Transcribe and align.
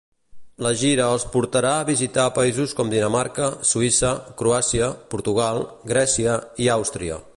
La 0.65 0.69
gira 0.83 1.09
els 1.15 1.25
portarà 1.35 1.73
a 1.81 1.83
visitar 1.89 2.25
països 2.37 2.73
com 2.79 2.89
Dinamarca, 2.95 3.51
Suïssa, 3.73 4.13
Croàcia, 4.43 4.89
Portugal, 5.17 5.63
Grècia 5.93 6.41
i 6.67 6.73
Àustria. 6.79 7.21